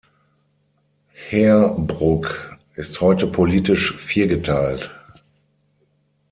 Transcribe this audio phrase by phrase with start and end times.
[1.13, 4.89] Heerbrugg ist heute politisch viergeteilt.